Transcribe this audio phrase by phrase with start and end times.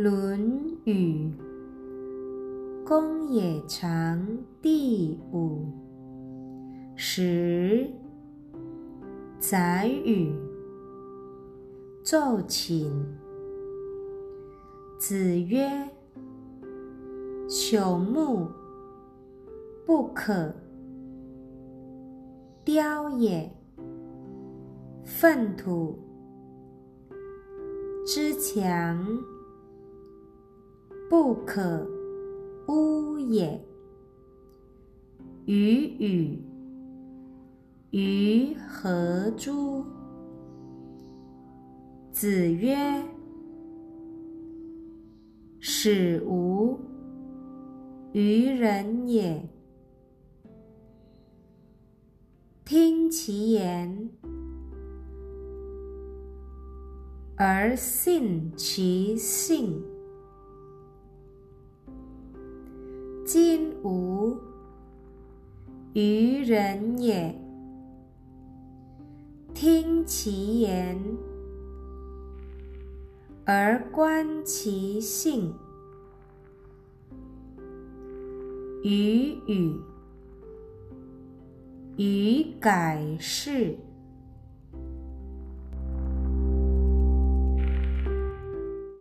[0.02, 0.40] 《论
[0.84, 1.30] 语·
[2.88, 4.18] 公冶长》
[4.62, 5.66] 第五
[6.96, 7.86] 十
[9.38, 10.32] 载语，
[12.02, 12.90] 奏请。
[14.98, 15.68] 子曰
[17.46, 18.48] ：“朽木
[19.84, 20.50] 不可
[22.64, 23.54] 雕也，
[25.04, 25.98] 粪土
[28.06, 29.06] 之强。”
[31.10, 31.84] 不可
[32.68, 33.60] 污也。
[35.46, 36.38] 予与
[37.90, 39.84] 于何诸？
[42.12, 43.02] 子曰：
[45.58, 46.78] 使无
[48.12, 49.48] 于人也。
[52.64, 54.10] 听其言
[57.34, 59.82] 而信其信。
[63.82, 64.36] 无
[65.92, 67.34] 于人也，
[69.54, 70.98] 听其言
[73.44, 75.54] 而观其性。
[78.82, 79.76] 予与
[81.96, 83.76] 予改是。